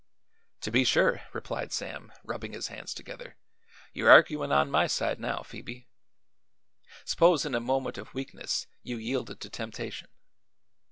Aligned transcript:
"To 0.61 0.71
be 0.71 0.83
sure!" 0.83 1.21
replied 1.31 1.71
Sam, 1.71 2.11
rubbing 2.23 2.53
his 2.53 2.69
hands 2.69 2.91
together; 2.95 3.37
"you're 3.93 4.09
arguin' 4.09 4.51
on 4.51 4.71
my 4.71 4.87
side 4.87 5.19
now, 5.19 5.43
Phoebe. 5.43 5.89
S'pose 7.05 7.45
in 7.45 7.53
a 7.53 7.59
moment 7.59 7.99
of 7.99 8.11
weakness 8.15 8.65
you 8.81 8.97
yielded 8.97 9.39
to 9.41 9.49
temptation? 9.51 10.07